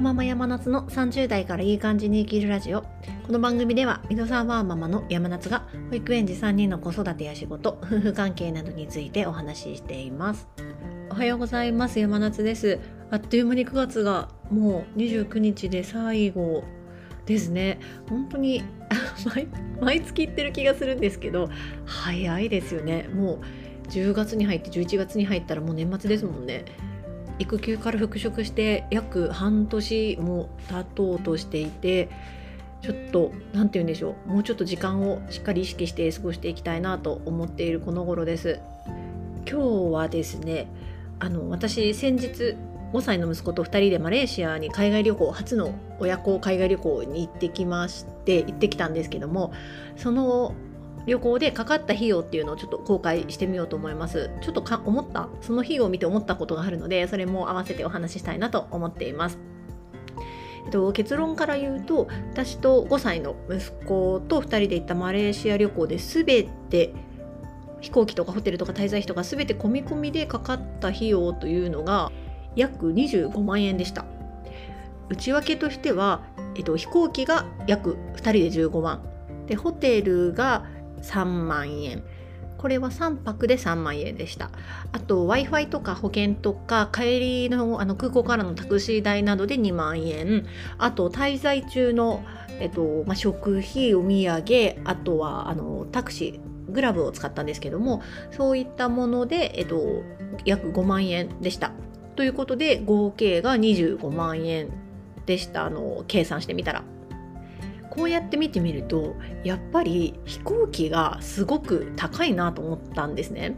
[0.00, 2.80] ーママ山夏の30代からいい感じに生きるラジオ。
[3.26, 10.48] この番組では水沢ワーママの山夏が保育園児3人の子育てや仕事夫婦関係などについてお話ししています。
[11.10, 12.00] おはようございます。
[12.00, 12.80] 山夏です。
[13.10, 16.64] あっという間に9月がもう29日で最後
[17.26, 17.78] ですね。
[18.08, 18.64] 本当に
[19.34, 19.48] 毎
[19.82, 21.50] 毎月行ってる気がするんですけど
[21.84, 23.06] 早いですよね。
[23.14, 23.42] も
[23.84, 26.64] う10月に入って11月に入ったらもう年末ですもんね。
[27.40, 32.10] 育休から復職して約半年も経とうとしていて
[32.82, 34.28] ちょっと何て言うんでしょう。
[34.28, 38.60] もうちょっと時間をしっかり意識して過ごしていきたいなと思っているこの頃です。
[39.50, 40.68] 今日はですね
[41.18, 42.56] あの私先日
[42.92, 49.52] 5歳の息子と2人でマレーシアに海外旅行初の親子海外旅行に行ってきまして行ってきたんですけども
[49.96, 50.54] その
[51.10, 54.30] 旅行でかかった費用っていうのをちょっと公開してみようと思います。
[54.42, 55.28] ちょっとか思った？
[55.40, 59.36] その費用を見て思ったことがあるのでそれも合わせてお話ししたいなと思っています。
[60.66, 66.92] えっと、結論から言うと私と5歳の息子と2人で行ったマレーシア旅行で全て
[67.80, 72.12] 飛行機とかホテルとか滞在費とか全て込み込みでかかった費用というのが
[72.54, 74.04] 約25万円でした。
[75.08, 76.22] 内訳としては、
[76.54, 79.02] えっと、飛行機が約2人で15万。
[79.48, 80.66] でホテルが
[81.02, 82.02] 3万円
[82.60, 84.50] これは3泊で3万円でした。
[84.92, 90.44] あと w i f i とか保険とか帰りのあの空港からのタクシー代などで2万円
[90.76, 92.22] あと滞在中の、
[92.58, 100.02] えっとまあ、食費お土産あとはあのタクシーグラブを使ったんですけどもそういったもので、えっと、
[100.44, 101.72] 約5万円でした。
[102.14, 104.68] ということで合計が25万円
[105.24, 105.64] でした。
[105.64, 106.84] あの計算してみたら。
[107.90, 113.56] こうやって見てみるとやっぱり飛行機がすごく高いなと思ったんですね。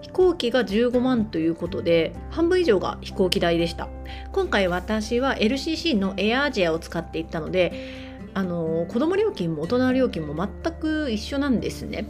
[0.00, 3.88] 飛行機が15万ということで半分以上が飛行機代でした。
[4.32, 7.72] 今回私は LCC のエアアジアを使っていったので
[8.34, 12.06] あの子供料金も大人料金も全く一緒なんですね。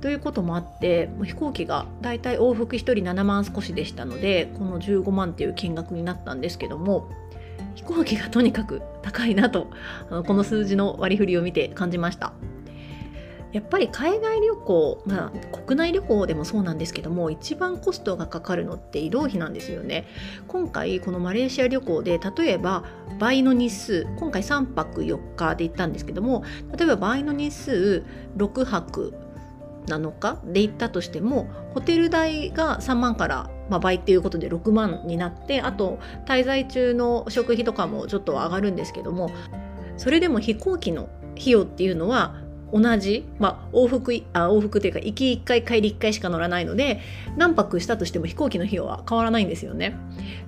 [0.00, 7.10] ということもあって飛行機がだいたい往復1人7万少しでしたのでこの15万っていう金額になったんですけども
[7.80, 9.70] 飛行機がとにかく高いなと
[10.26, 12.34] この数字の割り振りを見て感じました。
[13.52, 20.06] やっぱり海外旅行、まあ、国内旅行でもそうなんですけども一番コストがかかるのって移動費なんですよね。
[20.46, 22.84] 今回このマレーシア旅行で例えば
[23.18, 26.44] 倍の日数今回3泊4日で行ったんですけども
[26.76, 28.04] 例えば倍の日数
[28.36, 29.14] 6泊
[29.86, 39.30] 7日で行ったとしてもホテル代が3万からまあ、倍っていうことで6万になってあと滞在中の食費とかもちょっと上がるんですけども
[39.96, 41.08] それでも飛行機の
[41.38, 42.34] 費用っていうのは
[42.72, 47.00] 同じ、まあ、往復あ往復というか行き1回帰り1回しか乗らないので
[47.36, 49.96] 何泊したとしても飛行機の費用は変わらないんですよね。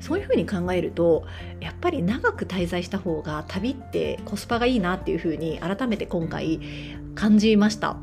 [0.00, 1.24] そういうふうに考えると
[1.60, 6.60] やっぱり長く滞在した方が旅ってコスパがいいなっていうふうに改めて今回
[7.14, 7.96] 感じました。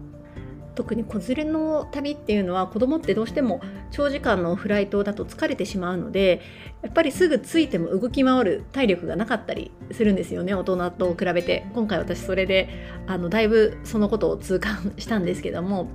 [0.79, 3.59] 特に子連れの旅っていうのは子供ってどうしても
[3.91, 6.41] 長時間のフライトだと疲れてしまうので
[6.81, 11.66] やっぱりすぐ着いても動き回る体力がなかったりするんですよね大人と比べて。
[11.73, 12.69] 今回私それで
[13.07, 15.89] あのだいぶそのことを痛感したんですけども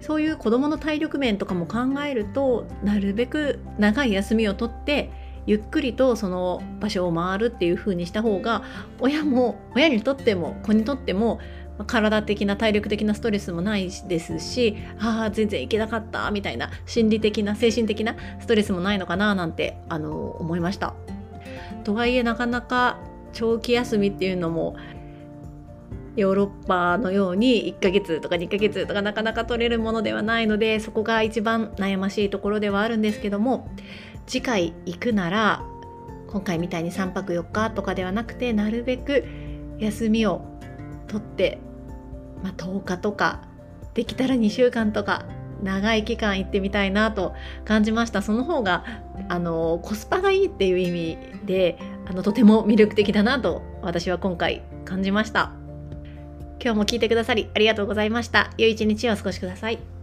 [0.00, 5.10] そういう子供の体力面とかも考えるとなるべく長い休みをとって
[5.44, 8.62] ゆっくりとその場所を回るっていう風にした方が
[9.00, 11.40] 親も親にとっても子にとっても
[11.84, 20.94] 体的な体力的なストレスもないですしああ全然行けなかったみたいな心理的な精神的なストレスもないのかななんてあの思いました。
[21.84, 22.98] とはいえなかなか
[23.32, 24.76] 長期休みっていうのも
[26.16, 33.68] ヨーロッパのように1ヶ月とか2ヶ月とかなかなか取れるものではないのでそこが一番悩ましいところではあるんですけども
[34.26, 35.62] 次回行くなら
[36.28, 39.24] 今回みたいに3泊4日とかではなくてなるべく
[39.78, 40.40] 休みを
[41.06, 41.60] 取って
[42.42, 43.40] まあ、10日とか
[43.94, 45.24] できたら2週間とか
[45.62, 48.22] 長い期間行ってみたいなと感じました。
[48.22, 48.84] その方が
[49.28, 55.52] あのコスパがいいっていう意味であのとても魅力的だなと私は今回感じました。
[56.62, 58.50] 今日も聞いてくださりありがとうございました。
[58.58, 59.95] 良い一日をお過ごしください。